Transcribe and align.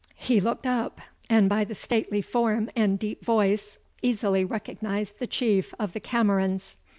He 0.17 0.41
looked 0.41 0.65
up, 0.65 0.99
and, 1.29 1.47
by 1.47 1.63
the 1.63 1.75
stately 1.75 2.23
form 2.23 2.71
and 2.75 2.97
deep 2.97 3.23
voice, 3.23 3.77
easily 4.01 4.43
recognised 4.43 5.19
the 5.19 5.27
Chief 5.27 5.75
of 5.77 5.93
the 5.93 5.99
Camerons. 6.01 6.79